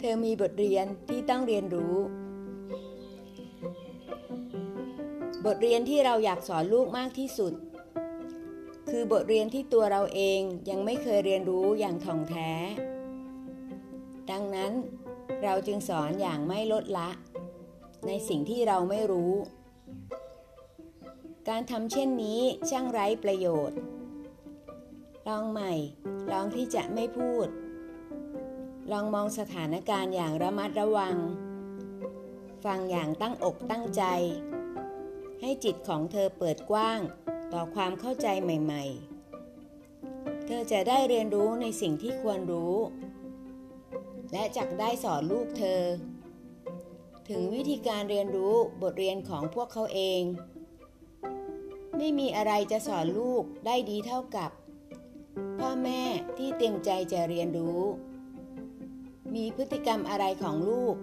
[0.00, 1.96] เธอมีบทเรียนที่ต้องเรียนรู้
[5.46, 7.52] บทเรียนที่เราอยากสอนลูกมากที่สุด
[8.90, 12.50] คือบทเรียนที่ตัวเราเองยังไม่เคยเรียนรู้อย่างถ่องแท้
[14.30, 14.72] ดังนั้น
[15.44, 17.10] เราจึงสอนอย่างไม่ลดละ
[18.06, 19.34] ในสิ่งที่เราไม่รู้
[21.48, 23.78] การทำเช่นนี้ช่างไร้ประโยชน์
[25.28, 25.72] ลองใหม่
[26.32, 27.46] ลองที่จะไม่พูด
[28.92, 31.16] ลองมองสถานการณ์อย่างระมัดระวัง
[32.64, 34.02] ฟังอย่างตั้งอกตั้งใจ
[35.40, 37.00] ให้จิตของเธอเปิดกว้าง
[37.52, 38.84] ต่อความเข้าใจใหม่
[39.64, 42.76] ๆ เธอจะได้เรียนรู้ในสิ่งที่ควรรู้
[44.32, 45.82] และจักได้สอนลูกเธอ
[47.28, 50.22] ถึงวิธีการเรียนรู้บทเรียนของพวกเขาเอง
[51.96, 54.50] ไม่มีอะไรจะสอนลูกได้ดีเท่ากับ
[55.58, 56.02] พ่อแม่
[56.38, 57.80] ที่เต็มใจจะเรียนรู้
[59.34, 60.96] มีพฤติกรรมอะไรของลูก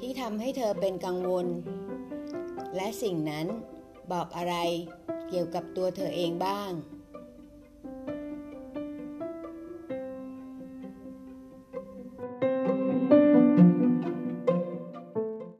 [0.00, 1.46] ที่ทำให้เธอเป็นกังวล
[2.76, 3.46] และสิ่งนั้น
[4.12, 4.56] บอกอะไร
[5.28, 6.70] เกี่ยวกับตัวเธอเองบ้าง